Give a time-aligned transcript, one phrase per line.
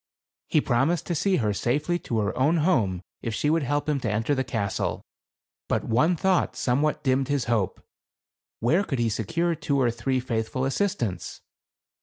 [0.47, 3.99] He promised to see her safely to her own home if she would help him
[3.99, 5.03] to enter the castle.
[5.67, 7.79] But one thought somewhat dimmed his hope;
[8.61, 11.41] where could he secure two or three faithful assistants